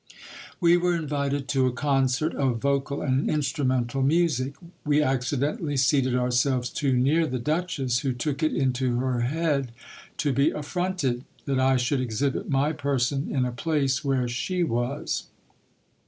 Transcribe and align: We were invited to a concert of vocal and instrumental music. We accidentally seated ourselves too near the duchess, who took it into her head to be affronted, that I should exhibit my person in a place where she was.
We 0.59 0.77
were 0.77 0.95
invited 0.95 1.47
to 1.49 1.67
a 1.67 1.71
concert 1.71 2.33
of 2.33 2.57
vocal 2.57 3.03
and 3.03 3.29
instrumental 3.29 4.01
music. 4.01 4.55
We 4.83 4.99
accidentally 5.03 5.77
seated 5.77 6.15
ourselves 6.15 6.71
too 6.71 6.91
near 6.93 7.27
the 7.27 7.37
duchess, 7.37 7.99
who 7.99 8.11
took 8.11 8.41
it 8.41 8.51
into 8.51 8.97
her 8.97 9.19
head 9.19 9.71
to 10.17 10.33
be 10.33 10.49
affronted, 10.49 11.23
that 11.45 11.59
I 11.59 11.77
should 11.77 12.01
exhibit 12.01 12.49
my 12.49 12.73
person 12.73 13.27
in 13.29 13.45
a 13.45 13.51
place 13.51 14.03
where 14.03 14.27
she 14.27 14.63
was. 14.63 15.25